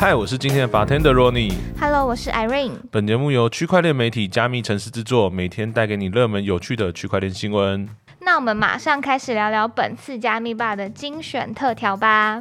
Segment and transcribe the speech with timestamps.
[0.00, 1.52] 嗨，我是今天的 bartender Ronnie。
[1.80, 2.74] Hello，我是 Irene。
[2.88, 7.88] 本节目由区块链媒体加密城市制作，每天带给你热门有趣的区块链新闻。
[8.20, 12.40] 那我们马上开始聊聊本次加密吧的精选特调吧。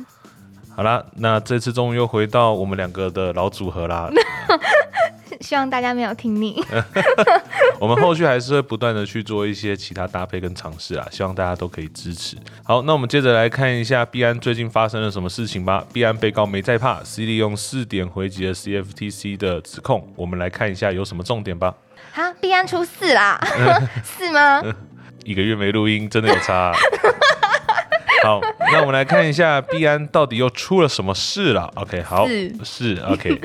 [0.75, 4.07] 好啦，那这次终于又回到我们两个的老组合啦。
[5.41, 6.63] 希望大家没有听腻。
[7.79, 12.35] 我们后续还是会不断的去做一些其他搭配跟尝试啊，希望大家都可以支持。
[12.63, 15.83] 好，那我们接着来看一下币安最近发生了什么事情吧。
[15.93, 20.11] 币安被告没在怕，C 利用四点回击了 CFTC 的指控。
[20.15, 21.73] 我们来看一下有什么重点吧。
[22.11, 23.39] 哈，币安出四啦，
[24.03, 24.61] 是吗？
[25.23, 26.73] 一个月没录音，真的有差、啊。
[28.23, 31.71] 好，那我们来看一下币安到底又出了什么事了。
[31.75, 33.39] OK，好，是是 OK。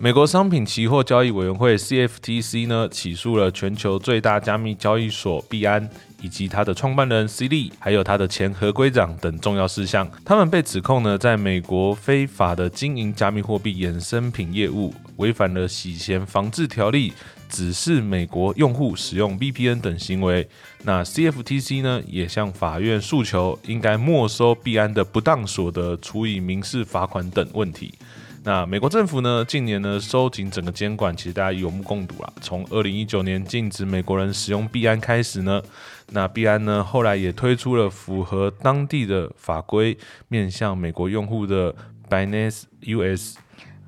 [0.00, 5.88] 美国商品期货交易委员会 CFTC 呢起诉了全球最大加密交易所币安。
[6.20, 17.12] 以及他的创办人 C 利，还有他的前合规长等重要事项，他们被指控呢，在美国非法的经营加密货币衍生品业务，违反了洗钱防治条例，
[17.48, 20.48] 指示美国用户使用 VPN 等行为。
[20.82, 27.94] 那 CFTC 呢，也向法院诉求，应该没收币安的不当所得，处以民事罚款等问题。
[28.48, 32.32] 那美国政府呢，近年呢收紧整个监管，其实大家有目共睹啦。
[32.40, 35.62] 从二零一九年禁止美国人使用币安开始呢，
[36.12, 41.74] 那币安呢后来也推出了符合当地的法规，面向美国用户的
[42.08, 43.36] Binance US。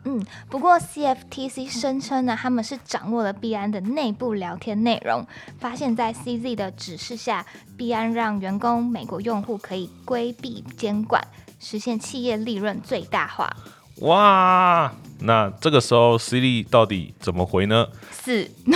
[0.05, 5.27] 嗯，不过 CFTC 声称呢，他们是掌握了币安的内部聊天内容，
[5.59, 7.47] 发现，在 CZ 的指示下，
[7.79, 11.27] 币安让员工美国用户可以规避监管，
[11.59, 13.57] 实现企业利润最大化。
[14.01, 17.87] 哇，那这个时候 C 利到底怎么回呢？
[18.11, 18.49] 四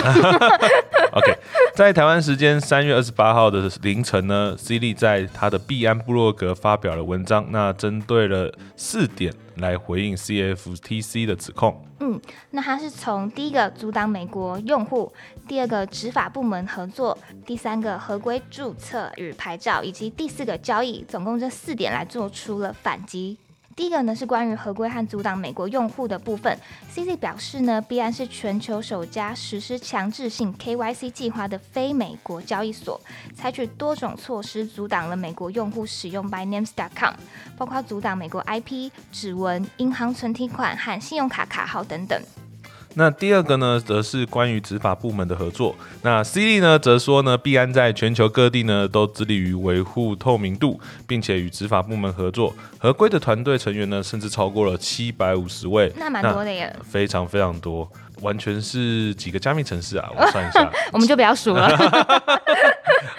[1.11, 1.37] OK，
[1.75, 11.83] 在台湾时间三月二十八号的凌晨呢，C 利在他的币安部落格发表了文章，那针对了四点来回应 CFTC 的指控。
[12.01, 12.19] 嗯，
[12.51, 15.11] 那他是从第一个阻挡美国用户，
[15.47, 23.37] 第二个执法部门合作，第三个合规注册与牌照，以及第四个交易，总共这四点来做出了反击。
[23.75, 26.57] 第一个呢是关于合规和阻挡美国用户的部分
[26.93, 32.99] ，CZ 表示呢，币安是全球首家实施强制性 KYC 计划的非美国交易所，
[33.35, 37.15] 采取多种措施阻挡了美国用户使用 Binance.com，
[37.57, 42.21] 包括阻挡美国 IP、指纹、银行存提款和信用卡卡号等等。
[42.97, 45.75] 那第二个呢，则是关于执法部门的合作。
[46.01, 52.53] 那 C 利呢，则说呢，币安在全球各地呢，都致力于维护透明度，并且与执法部门合作。
[52.79, 57.89] 合规的团队成员呢，甚至超过了七百五十位，那蛮多的耶，非常非常多，
[58.21, 60.09] 完全是几个加密城市啊？
[60.15, 61.69] 我算一下， 我们就不要数了。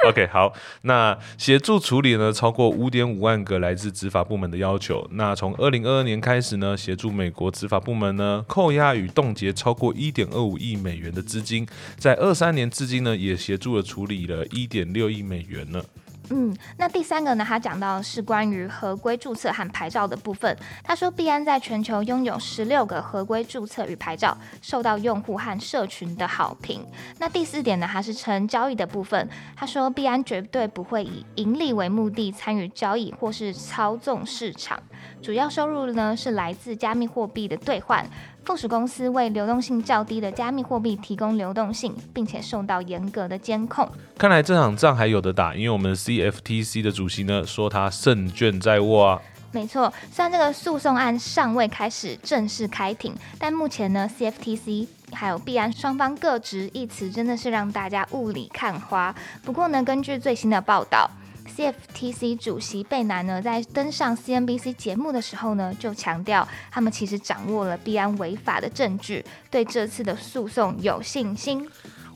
[0.10, 0.52] OK，好，
[0.82, 5.04] 那协助处理呢超过五点五万个来自执法部门的要求。
[5.12, 11.66] 那从二零二二年开始呢，协助美国执法部门呢扣押与冻结超过一点二五亿美元的资金，
[11.98, 15.82] 在二三年至今呢，也协助了处理了一点六亿美元呢。
[16.30, 17.44] 嗯，那第三个呢？
[17.46, 20.56] 他讲到是关于合规注册和牌照的部分。
[20.82, 26.84] 他说，币安在全球拥有十六个合规注册与牌照，受到用户和社群的好评。
[27.18, 27.88] 那第四点呢？
[27.90, 29.28] 他是称交易的部分。
[29.54, 34.82] 他说，币安绝对不会以盈利为目的参与交易或是操纵市场，
[35.22, 38.04] 主要收入呢是来自加密货币的兑换。
[38.44, 43.88] 附属公司为流动性较低的加密货币提供流动性，并且受到严格的监控。
[44.16, 49.20] 看来这场仗还有的打，因为我们 CFTC 的主席呢说他胜券在握啊。
[49.50, 59.12] 没错，虽然这个诉讼案尚未开始正式开庭，但目前呢，CFTC 还有币安双方各执一词，真的是让大家雾里看花。
[59.44, 61.10] 不过呢，根据最新的报道。
[61.46, 71.66] CFTC 主席贝南呢，在登上 CNBC 节目的时候呢，就强调他们其实掌握了币安违法的证据，对这次的诉讼有信心。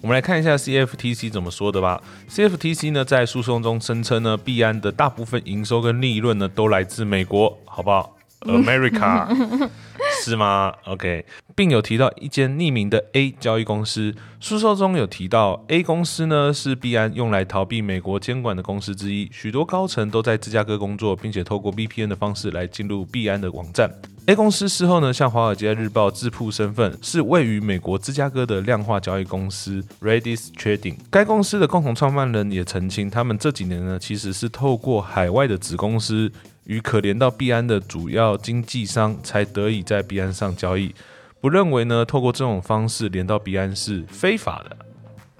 [0.01, 2.03] 我们来看一下 CFTC 怎么说的吧。
[2.31, 9.69] CFTC 呢，在诉讼中声称呢，币安的大部分营收跟利润呢，都来自美国，好不好？America
[10.21, 11.25] 是吗？OK，
[11.57, 14.15] 并有提到一间匿名的 A 交易公司。
[14.39, 23.91] 诉讼中有提到 A 公司呢是币安用来逃避美国监管的公司之一，许多高层都在芝加哥工作，并且透过 VPN 的方式来进入币安的网站。
[24.27, 30.97] A 公司事后呢向《华尔街日报》自曝身份是位于美国芝加哥的量化交易公司 Redis Trading。
[31.11, 36.31] 该公司的共同创办人也澄清，他们这几年呢其实是透过海外的子公司
[36.71, 40.95] 与可怜到币安的主要经纪商，才得以在币安上交易。
[41.41, 44.77] 不认为呢，透过这种方式连到币安是非法的。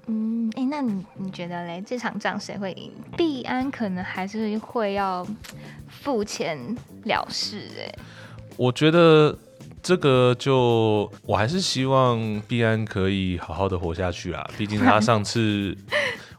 [0.07, 1.81] 嗯，哎，那你你觉得嘞？
[1.87, 2.91] 这场仗谁会赢？
[3.15, 5.25] 币安可能还是会要
[5.87, 6.59] 付钱
[7.05, 7.95] 了事哎、
[8.57, 9.37] 我觉得
[9.81, 14.45] 这个就我还是希望币安可以好好的活下去啦。
[14.57, 15.77] 毕竟他上次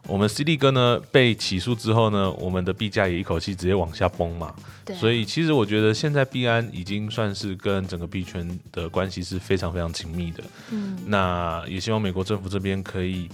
[0.07, 4.53] 我们 CD 哥呢被起诉之后呢，我们的币价也一口气直接往下崩嘛。
[4.85, 10.43] 对，所以其实我觉得现在币安已经算是跟整个币圈的关系是非常非常紧密的。
[10.71, 13.29] 嗯，那也希望美国政府这边可以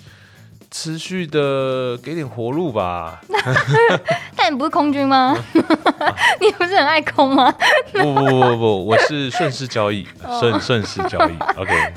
[0.69, 3.19] 持续的给点活路吧。
[4.37, 5.35] 但你不是空军吗？
[6.39, 7.51] 你不是很爱空吗？
[7.93, 10.07] 不不不不不，我是顺势交易，
[10.39, 11.33] 顺顺势交易。
[11.57, 11.93] OK，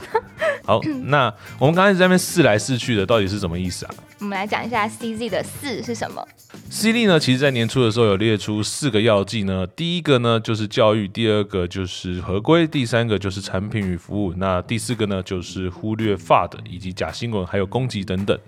[0.65, 3.95] 好，那我们刚开始在那边试来试去的，到底是什么意思啊？
[4.23, 6.25] 我们来讲一下 CZ 的四是什么。
[6.71, 18.39] ？Cz 呢，其实在年初的时候有列出四个要剂呢，第一个呢就是教育，第二个就是合规，第三个就是产品与服务，那第四个呢就是忽略 FUD 以及假新闻还有攻击等等。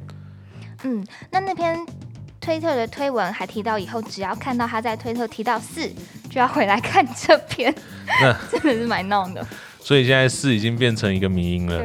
[0.84, 1.76] 嗯，那那篇
[2.40, 5.88] 推特的推文还提到，以后只要看到他在推特提到四，
[6.30, 7.74] 就要回来看这篇，
[8.22, 9.44] 那 真的是蛮闹的。
[9.84, 11.78] 所以现在是已经变成一个迷因了。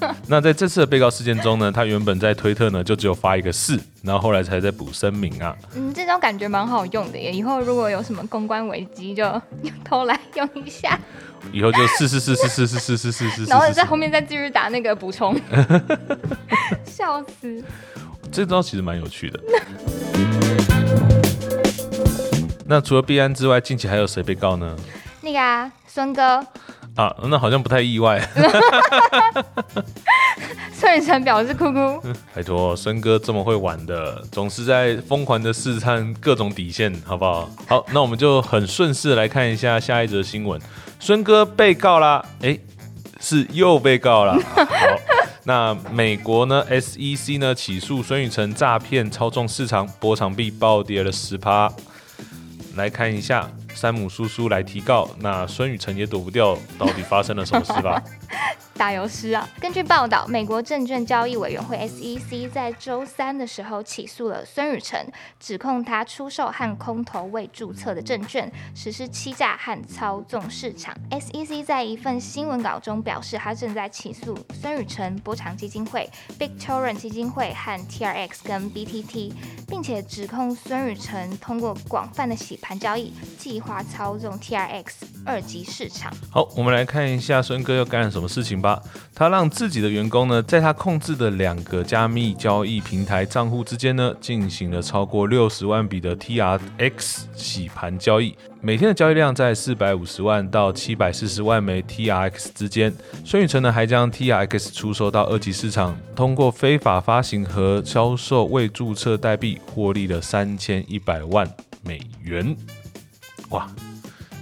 [0.00, 5.56] 啊， 那在这次的被告事件中呢，他原本在推特呢就只有发一个是，然后后来才在补声明啊。
[5.74, 7.32] 嗯，这招感觉蛮好用的耶。
[7.32, 9.40] 以后如果有什么公关危机，就
[9.82, 11.00] 偷来用一下，
[11.50, 15.34] 以后就四四四四四四四四四四，然后在后面再继续打那个补充，
[16.84, 17.64] 笑死。
[18.30, 19.40] 这招其实蛮有趣的。
[22.66, 24.76] 那除了毕安之外，近期还有谁被告呢？
[25.22, 26.46] 那个啊，孙哥，
[26.96, 28.20] 啊，那好像不太意外。
[30.72, 32.02] 孙宇晨表示哭哭。
[32.34, 37.48] 拜托，孙哥这么会玩的，总是在疯狂的试探各种底线，好不好？
[37.66, 40.60] 好，那我们就很顺势来看一下下一则新闻。
[40.98, 42.60] 孙哥被告啦，诶，
[43.20, 44.38] 是又被告啦。
[44.54, 44.64] 好，
[45.44, 51.70] 那美国呢？SEC 呢起诉孙宇晨诈骗、操纵市场、波场币暴跌了十趴。
[52.74, 58.02] 来看一下山姆叔叔来提告，那孙雨辰也躲不掉，到底发生了什么事吧？
[58.76, 59.48] 打油诗啊！
[59.60, 70.94] 根据报道，美国证券交易委员会 SEC 在周三的时候起诉了孙宇晨，指控他出售和空投未注册的证券，实施欺诈和操纵市场。
[71.10, 76.08] SEC 在一份新闻稿中表示，他正在起诉孙宇晨、波长基金会、
[76.38, 79.32] Big t o r r e n 基金会和 TRX 跟 BTT，
[79.66, 84.84] 并且指控孙宇晨通过广泛的洗盘交易，计划操纵 TRX
[85.24, 86.12] 二级市场。
[86.30, 88.65] 好，我们来看一下孙哥又干了什么事情吧。
[89.14, 102.94] 他让自己的员工呢，在他控制的两个加密交易平台账户之间呢，进行了超过六十万笔的 TRX 洗盘交易，每天的交易量在四百五十万到七百四十万枚 TRX 之间。
[103.24, 111.48] 孙宇晨呢，还将 TRX 出售到二级市场，通过非法发行和销售未注册代币，获利了三千一百万
[111.82, 112.56] 美元。
[113.50, 113.66] 哇，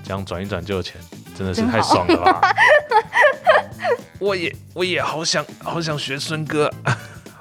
[0.03, 1.01] 这样转一转就有钱，
[1.37, 2.41] 真的是太爽了吧！
[4.19, 6.71] 我也我也好想好想学孙哥。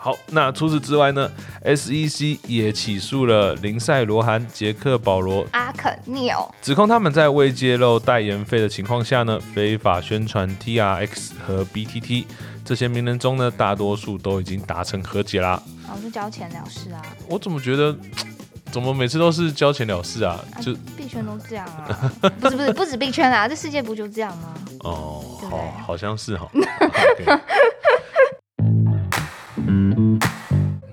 [0.03, 1.31] 好，那除此之外呢
[1.63, 12.25] ？SEC 也起诉了林赛罗韩、杰克保罗、阿肯尼奥，指控他们在未揭露代言费的情况下呢，非法宣传 TRX 和 BTT。
[12.65, 15.63] 这些名人中呢，大多数都已经达成和解啦。
[15.87, 17.01] 哦，就交钱了事啊。
[17.29, 17.95] 我怎么觉得，
[18.73, 20.37] 怎么每次都是交钱了事啊？
[20.61, 22.11] 就币圈都这样啊？
[22.41, 24.53] 不是不是，不止币圈啊，这世界不就这样吗？
[24.83, 26.49] 哦，对对好，好像是 哈。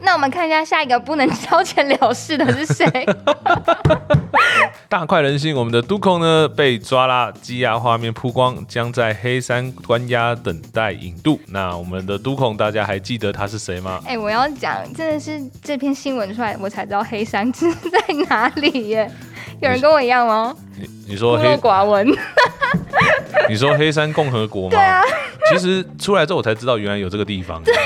[0.02, 2.84] 那我们看一下下一个不能交钱了事的是谁？
[4.88, 11.38] 大快人心，我们的都控呢被抓啦，羁押画面曝光，将在黑山关押等待引渡。
[11.46, 14.00] 那我们的都控，大家还记得他是谁吗？
[14.04, 19.08] 哎、我要讲，真的是这篇新闻出来，我才知道黑山是在哪里耶。
[19.61, 20.55] 有人跟我一样吗？
[20.79, 22.09] 你你说黑陋，寡闻。
[23.49, 24.71] 你说黑山共和国吗？
[24.71, 25.02] 对啊，
[25.50, 27.62] 其实出来之后我才知道原来有这个地方。
[27.62, 27.81] 对、啊，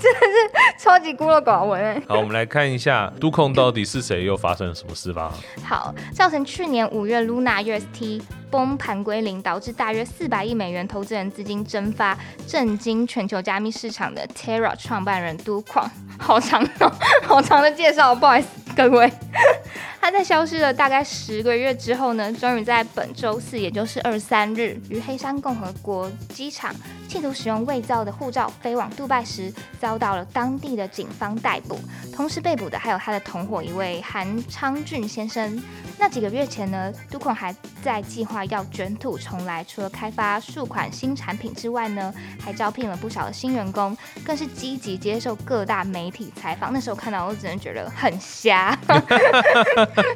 [0.00, 2.02] 真的是超级孤陋寡闻哎。
[2.08, 5.32] 好，我们来看一下都控到底是谁，又发生了什么事吧。
[5.62, 15.88] 好，造成去年五月 Luna UST 崩盘归零，导致大约四百亿美元投资人资金蒸发，震惊全球加密市场的 Terra 创办人都矿，
[16.18, 16.90] 好长哦，
[17.22, 19.12] 好长的介绍，不好意思各位。
[20.00, 26.74] 他在消失了大概十个月之后呢，终于在本周四，也就是二十三日，于黑山共和国机场
[27.08, 31.78] 企图使用伪造的护照飞往杜拜时，遭到了当地的警方逮捕。
[32.14, 35.62] 同时被捕的还有他的同伙一位韩昌俊先生。
[35.98, 46.72] 那几个月前呢，都孔还在计划要卷土重来，除了开发数款新产品之外呢，还招聘了不少的新员工，更是积极接受各大媒体采访。
[46.72, 48.78] 那时候看到我只能觉得很瞎，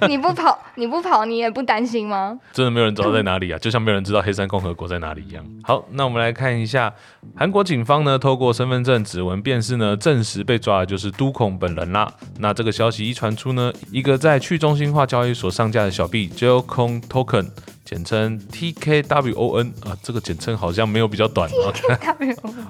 [0.09, 2.39] 你不跑，你不跑，你也不担心吗？
[2.53, 5.45] 真的没有人知道在哪里啊，就像没有人知道黑山共和国在哪里一样。
[5.63, 6.93] 好，那我们来看一下，
[7.37, 12.13] 韩国警方呢，透过身份证指纹辨识呢，证实被抓的就是都孔本人啦。
[12.39, 17.49] 那这个消息一传出呢，一个在去中心化交易所上架的小币 j o c o n Token，
[17.85, 21.51] 简称 TKWON 啊，这个简称好像没有比较短。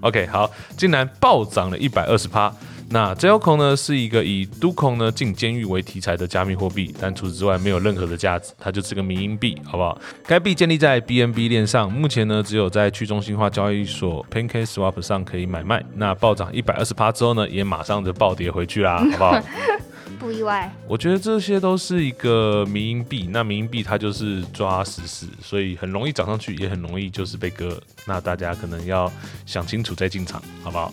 [0.00, 2.52] OK，好，竟然暴涨了一百二十趴。
[2.92, 9.98] 那 j o c o n 呢是一个以 Ducon 呢进监狱为题材的加密货币，但除此之外没有任何的价值，它就是个民营币，好不好？
[10.26, 15.82] 该币建立在 BNB 链上，目前呢只有在去中心化交易所 PancakeSwap 上可以买卖。
[15.94, 19.40] 那暴涨一百二十趴之后呢，也马上就暴跌回去啦，好不好？
[20.20, 27.80] 不意外，我觉得这些都是一个民营币，那民营币它就是抓实时，所以很容易涨上去，也很容易就是被割。
[28.06, 29.10] 那大家可能要
[29.46, 30.92] 想清楚再进场，好不好？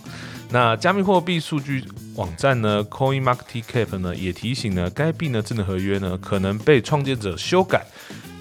[0.52, 1.84] 那加密货币数据
[2.16, 7.86] 网站呢，CoinMarketCap 呢也提醒呢，该币呢智能合约呢可能被创建者修改，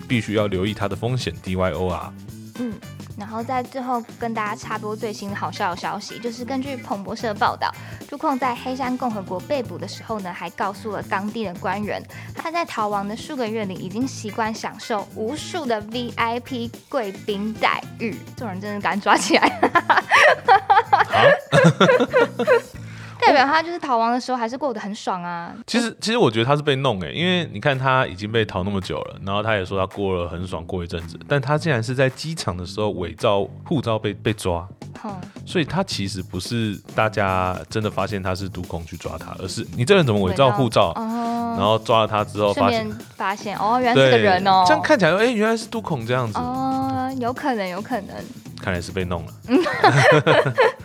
[0.07, 2.09] 必须要留意它的风险 DYOR。
[2.59, 2.73] 嗯。
[3.17, 7.69] 然后在最后跟大家插播最新的好笑的消息，就是根据彭博社报道，
[8.07, 12.01] 朱控在黑山共和国被捕的时候呢，还告诉了当地的官员，
[12.33, 18.15] 他在逃亡的数个月里已经习惯享受无数的 VIP 贵宾待遇。
[18.37, 19.59] 这种人真的敢抓起来？
[23.19, 25.53] 代表他就是逃亡的时候还是过得很爽啊。
[25.67, 34.67] 其实，其实我觉得他是被弄哎，因为你看他已经被逃那么久了，然后他也说他过了很爽过一阵子，但他竟然是在机场的时候伪造护照被被抓，
[35.45, 48.15] 所以他其实不是大家真的发现他是毒孔去抓他，而是你这人怎么伪造护照，然后抓了他之后发现发现哦，原来是个人哦，这样看起来哎，原来是毒孔这样子哦，有可能有可能，
[48.61, 49.33] 看来是被弄了。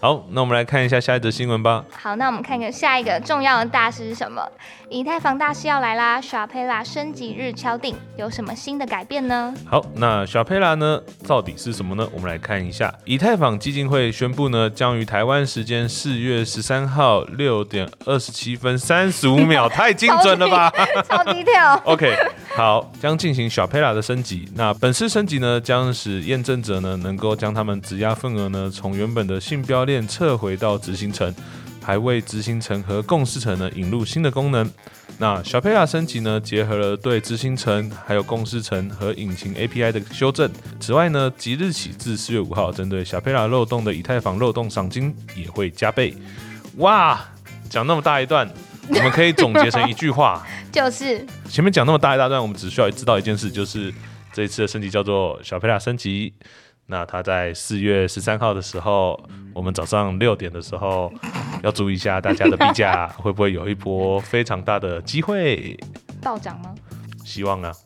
[0.00, 1.84] 好，那我们来看一下下一则新闻吧。
[1.92, 4.42] 好，那我们看看下一个重要的大事是什么？
[4.88, 9.54] 以太坊大师要来啦，小佩拉升级日敲定，有什么新的改变呢？
[9.64, 12.08] 好，那小佩拉呢，到底是什么呢？
[12.12, 20.72] 我们来看一下，以太坊基金会宣布呢，将于台湾时间四月十三号六点二十七分三十五秒， 太精准了吧？
[21.08, 21.80] 超低调。
[21.86, 22.12] OK，
[22.54, 24.46] 好，将进行小佩拉的升级。
[24.54, 30.06] 那本次升级呢，将使验证者呢，能够将他们质押份额呢，从原本的信标链。
[30.06, 31.34] 撤回到执行层，
[31.82, 34.70] 还为执行层和共识层呢引入新的功能。
[35.16, 40.50] 那小佩拉升级呢，结合了对执行层、还有共识层和引擎 API 的修正。
[40.78, 46.14] 此外呢，即日起至四月五号，针对小佩拉漏洞的以太坊漏洞赏金也会加倍。
[46.76, 47.18] 哇，
[47.70, 48.46] 讲那么大一段，
[48.94, 53.92] 我们可以总结成一句话， 就是前面讲那么大一大段，我们只需要知道一件事，就是
[54.32, 56.34] 这一次的升级叫做小佩拉升级。
[56.86, 59.18] 那他在四月十三号的时候，
[59.54, 61.10] 我们早上六点的时候
[61.62, 65.78] 要注意一下大家的币价 会不会有一波非常大的机会
[66.20, 66.74] 暴涨吗？
[67.24, 67.72] 希望啊！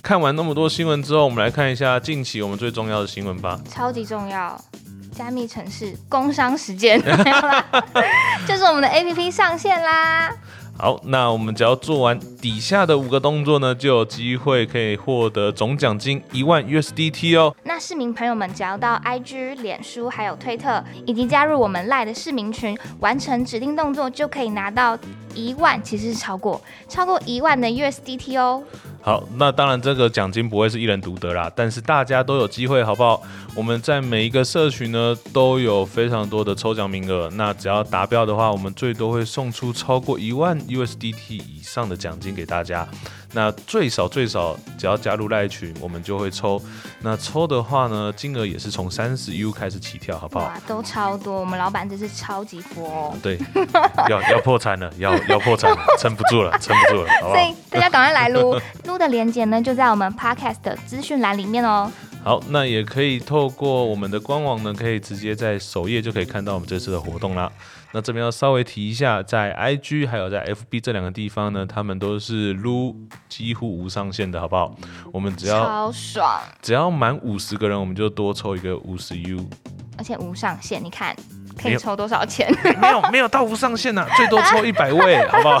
[0.00, 3.60] 看完那么多新闻之后，我们来看一下近期我们最重要的新闻吧。
[3.68, 4.58] 超级重要，
[5.14, 7.00] 加密城市工商时间，
[8.46, 10.34] 就是我们的 APP 上线啦。
[10.76, 17.54] 好，那我们只要做完底下的五个动作呢，就有机会可以获得总奖金一万 USDT 哦。
[17.62, 24.98] 那市民朋友们只要到 IG、脸书还有推特，以及加入我们赖的市民群，完成指定动作，就可以拿到
[25.34, 28.62] 一万，其实是超过超过一万的 USDT 哦。
[29.02, 33.22] 好，那当然这个奖金不会是一人独得啦，但是大家都有机会，好不好？
[33.54, 42.88] 我们在每一个社群呢都有非常多的抽奖名额，那只要达标的话，我们最多会送出超过一万 USDT 以上的奖金给大家。
[43.34, 46.60] 那最少最少，只要加入赖群，我们就会抽。
[47.00, 50.44] 那抽的话呢，金额也是从三十 U 开始起跳，好不好？
[50.46, 51.40] 哇，都超多！
[51.40, 53.16] 我们老板真是超级佛哦。
[53.22, 53.38] 对，
[54.08, 57.34] 要要破产了，要要破产了， 撑不住了，撑不住了，好不好？
[57.34, 61.90] 所以大家赶快来撸撸的链接呢，就在我们 Podcast 的资讯栏里面哦。
[62.24, 67.52] 好，那也可以透过我们的官网呢，可以直接在首页就可以看到我们这次的活动啦。
[67.92, 72.96] 那这边要稍微提一下，在 IG 还有在 FB 这两个地方呢，他们都是撸
[73.28, 74.74] 几乎无上限的，好不好？
[75.12, 79.46] 我们只要超爽，只要满五十个人，我们就多抽一个五十 U，
[79.98, 81.14] 而且无上限，你看
[81.62, 82.50] 可以抽多少钱？
[82.80, 85.60] 没有没有到无上限呐，最多抽一百位，好不好？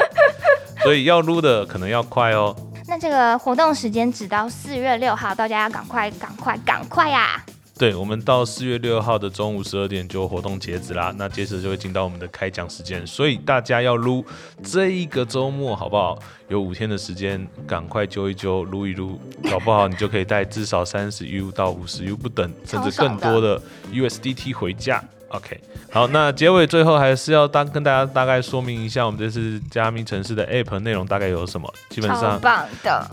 [0.84, 2.54] 所以要撸的可能要快哦。
[2.90, 7.44] 那这个活动时间只到四月六号，大家要赶快赶快赶快呀！
[7.78, 14.24] 对，我们到四月六号的中午十二点就活动截止啦，那接着就会进到我们的开奖时间，所以大家要撸
[14.64, 16.18] 这一个周末好不好？
[16.48, 23.60] 有五天的时间，赶快揪一揪，撸一撸，搞不好你就可以带至少三十 U 到五十 U 不等，甚至更多的
[23.92, 25.04] USDT 回家。
[25.28, 25.60] OK，
[25.92, 31.70] 好，那结尾最后还是要大跟大家大概说明一下，我们这次加密城市的 App 内容大概有什么。
[31.90, 33.06] 基本上棒的，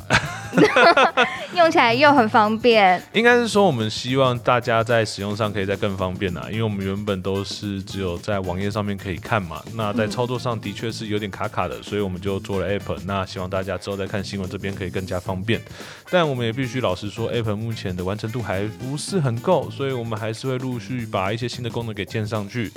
[1.55, 3.01] 用起来又很方便。
[3.13, 12.97] 应该是说，我们希望大家在使用上可以再更方便啊，因为我们原本都是只有在网页上面可以看嘛，那在操作上的确是有点卡卡的，所以我们就做了 App。
[13.05, 15.61] 那希望大家之后再看新闻这边可以更加方便，
[16.09, 22.71] 但我们也必须老实说，App 目前的完成度还不是很够，所以我们还是会陆续把一些新的功能给建上去。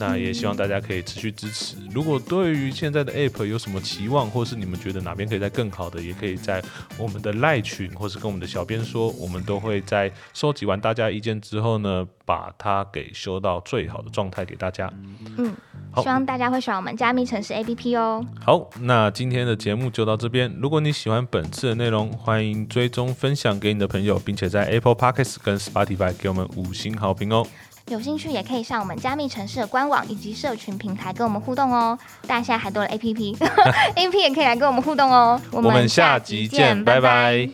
[0.00, 1.76] 那也希望大家可以持续支持。
[1.90, 6.62] 如果对于现在的 App 有什么期望，或是你们觉得哪边可以再更好的，也可以在
[6.96, 14.90] 我们的赖群，或是跟我们的小编说，我们都会在收集完大家意见之后呢，把它给修到最好的状态给大家。
[15.36, 15.54] 嗯，
[15.92, 18.24] 好希望大家会喜欢我们加密城市 APP 哦。
[18.42, 20.50] 好，那今天的节目就到这边。
[20.58, 27.46] 如果你喜欢本次的内容，欢迎追踪分享给你的朋友，并且在 Apple Podcasts 跟 Spotify 给我们五星好评哦。
[27.90, 31.98] 有兴趣也可以上我们加密城市的官网以及社群平台跟我们互动哦。
[32.26, 35.40] 大家现在还多了 APP，APP 也可以来跟我们互动哦。
[35.50, 37.48] 我我们下集见，拜拜